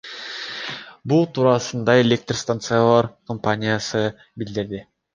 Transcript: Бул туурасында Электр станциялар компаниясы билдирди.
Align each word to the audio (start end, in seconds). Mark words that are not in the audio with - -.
Бул 1.13 1.21
туурасында 1.35 1.97
Электр 2.05 2.41
станциялар 2.41 3.13
компаниясы 3.31 4.07
билдирди. 4.43 4.87